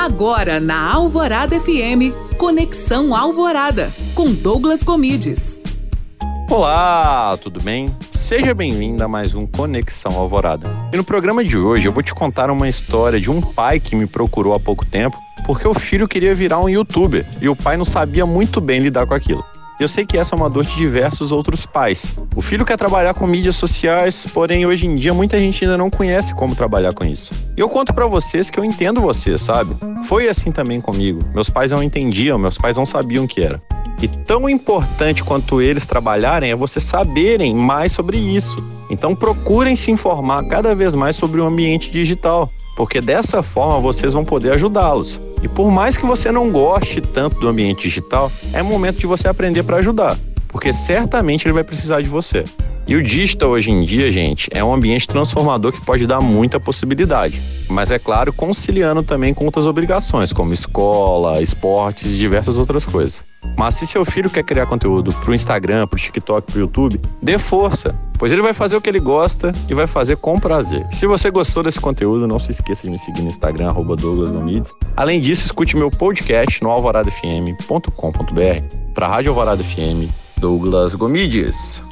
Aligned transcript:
Agora 0.00 0.58
na 0.58 0.94
Alvorada 0.94 1.60
FM, 1.60 2.16
Conexão 2.38 3.14
Alvorada, 3.14 3.92
com 4.14 4.32
Douglas 4.32 4.82
Comides. 4.82 5.60
Olá, 6.48 7.36
tudo 7.36 7.62
bem? 7.62 7.94
Seja 8.10 8.54
bem-vindo 8.54 9.04
a 9.04 9.06
mais 9.06 9.34
um 9.34 9.46
Conexão 9.46 10.16
Alvorada. 10.16 10.70
E 10.90 10.96
no 10.96 11.04
programa 11.04 11.44
de 11.44 11.58
hoje 11.58 11.86
eu 11.86 11.92
vou 11.92 12.02
te 12.02 12.14
contar 12.14 12.50
uma 12.50 12.66
história 12.66 13.20
de 13.20 13.30
um 13.30 13.42
pai 13.42 13.78
que 13.78 13.94
me 13.94 14.06
procurou 14.06 14.54
há 14.54 14.58
pouco 14.58 14.86
tempo 14.86 15.18
porque 15.44 15.68
o 15.68 15.74
filho 15.74 16.08
queria 16.08 16.34
virar 16.34 16.60
um 16.60 16.68
youtuber 16.70 17.26
e 17.38 17.46
o 17.46 17.54
pai 17.54 17.76
não 17.76 17.84
sabia 17.84 18.24
muito 18.24 18.58
bem 18.58 18.80
lidar 18.80 19.06
com 19.06 19.12
aquilo. 19.12 19.44
Eu 19.80 19.88
sei 19.88 20.04
que 20.04 20.18
essa 20.18 20.34
é 20.34 20.36
uma 20.36 20.50
dor 20.50 20.64
de 20.64 20.76
diversos 20.76 21.32
outros 21.32 21.64
pais. 21.64 22.14
O 22.36 22.42
filho 22.42 22.66
quer 22.66 22.76
trabalhar 22.76 23.14
com 23.14 23.26
mídias 23.26 23.56
sociais, 23.56 24.26
porém 24.30 24.66
hoje 24.66 24.86
em 24.86 24.94
dia 24.94 25.14
muita 25.14 25.38
gente 25.38 25.64
ainda 25.64 25.78
não 25.78 25.88
conhece 25.88 26.34
como 26.34 26.54
trabalhar 26.54 26.92
com 26.92 27.02
isso. 27.02 27.32
E 27.56 27.60
eu 27.62 27.66
conto 27.66 27.94
para 27.94 28.06
vocês 28.06 28.50
que 28.50 28.60
eu 28.60 28.64
entendo 28.64 29.00
vocês, 29.00 29.40
sabe? 29.40 29.74
Foi 30.04 30.28
assim 30.28 30.52
também 30.52 30.82
comigo. 30.82 31.20
Meus 31.32 31.48
pais 31.48 31.70
não 31.70 31.82
entendiam, 31.82 32.38
meus 32.38 32.58
pais 32.58 32.76
não 32.76 32.84
sabiam 32.84 33.24
o 33.24 33.26
que 33.26 33.40
era. 33.40 33.58
E 34.02 34.06
tão 34.06 34.50
importante 34.50 35.24
quanto 35.24 35.62
eles 35.62 35.86
trabalharem 35.86 36.50
é 36.50 36.54
vocês 36.54 36.84
saberem 36.84 37.54
mais 37.54 37.90
sobre 37.90 38.18
isso. 38.18 38.62
Então 38.90 39.14
procurem 39.14 39.74
se 39.74 39.90
informar 39.90 40.46
cada 40.46 40.74
vez 40.74 40.94
mais 40.94 41.16
sobre 41.16 41.40
o 41.40 41.46
ambiente 41.46 41.90
digital 41.90 42.52
porque 42.80 42.98
dessa 42.98 43.42
forma 43.42 43.78
vocês 43.78 44.14
vão 44.14 44.24
poder 44.24 44.54
ajudá-los. 44.54 45.20
E 45.42 45.48
por 45.48 45.70
mais 45.70 45.98
que 45.98 46.06
você 46.06 46.32
não 46.32 46.50
goste 46.50 47.02
tanto 47.02 47.38
do 47.38 47.46
ambiente 47.46 47.82
digital, 47.82 48.32
é 48.54 48.62
momento 48.62 49.00
de 49.00 49.06
você 49.06 49.28
aprender 49.28 49.64
para 49.64 49.76
ajudar, 49.76 50.16
porque 50.50 50.72
certamente 50.72 51.46
ele 51.46 51.54
vai 51.54 51.64
precisar 51.64 52.00
de 52.00 52.08
você. 52.08 52.44
E 52.86 52.96
o 52.96 53.02
digital 53.02 53.50
hoje 53.50 53.70
em 53.70 53.84
dia, 53.84 54.10
gente, 54.10 54.48
é 54.52 54.64
um 54.64 54.74
ambiente 54.74 55.06
transformador 55.06 55.72
que 55.72 55.84
pode 55.84 56.06
dar 56.06 56.20
muita 56.20 56.58
possibilidade. 56.58 57.40
Mas 57.68 57.90
é 57.90 57.98
claro, 57.98 58.32
conciliando 58.32 59.02
também 59.02 59.32
com 59.32 59.44
outras 59.44 59.64
obrigações, 59.64 60.32
como 60.32 60.52
escola, 60.52 61.40
esportes 61.40 62.12
e 62.12 62.16
diversas 62.16 62.58
outras 62.58 62.84
coisas. 62.84 63.22
Mas 63.56 63.76
se 63.76 63.86
seu 63.86 64.04
filho 64.04 64.28
quer 64.28 64.42
criar 64.42 64.66
conteúdo 64.66 65.12
para 65.12 65.30
o 65.30 65.34
Instagram, 65.34 65.86
para 65.86 65.96
o 65.96 66.00
TikTok, 66.00 66.50
para 66.50 66.58
o 66.58 66.60
YouTube, 66.60 67.00
dê 67.22 67.38
força, 67.38 67.94
pois 68.18 68.32
ele 68.32 68.42
vai 68.42 68.52
fazer 68.52 68.76
o 68.76 68.80
que 68.80 68.88
ele 68.88 69.00
gosta 69.00 69.52
e 69.68 69.74
vai 69.74 69.86
fazer 69.86 70.16
com 70.16 70.38
prazer. 70.38 70.86
Se 70.90 71.06
você 71.06 71.30
gostou 71.30 71.62
desse 71.62 71.80
conteúdo, 71.80 72.26
não 72.26 72.38
se 72.38 72.50
esqueça 72.50 72.82
de 72.82 72.90
me 72.90 72.98
seguir 72.98 73.22
no 73.22 73.28
Instagram, 73.28 73.68
arroba 73.68 73.94
Além 74.96 75.20
disso, 75.20 75.46
escute 75.46 75.76
meu 75.76 75.90
podcast 75.90 76.62
no 76.62 76.70
alvoradafm.com.br 76.70 78.80
para 78.94 79.06
a 79.06 79.10
Rádio 79.10 79.30
Alvorada 79.30 79.62
FM, 79.62 80.10
Douglas 80.40 80.94
Gomides. 80.94 81.89